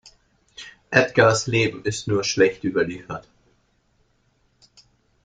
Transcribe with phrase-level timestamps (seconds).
[0.91, 3.27] Edgars Leben ist nur schlecht überliefert.